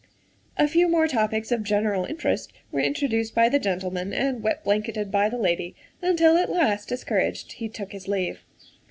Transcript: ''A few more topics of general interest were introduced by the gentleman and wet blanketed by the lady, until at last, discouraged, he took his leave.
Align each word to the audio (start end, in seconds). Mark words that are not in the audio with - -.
''A 0.57 0.67
few 0.67 0.87
more 0.87 1.07
topics 1.07 1.51
of 1.51 1.61
general 1.61 2.05
interest 2.05 2.51
were 2.71 2.79
introduced 2.79 3.35
by 3.35 3.49
the 3.49 3.59
gentleman 3.59 4.13
and 4.13 4.41
wet 4.41 4.63
blanketed 4.63 5.11
by 5.11 5.29
the 5.29 5.37
lady, 5.37 5.75
until 6.01 6.37
at 6.37 6.49
last, 6.49 6.89
discouraged, 6.89 7.51
he 7.51 7.69
took 7.69 7.91
his 7.91 8.07
leave. 8.07 8.41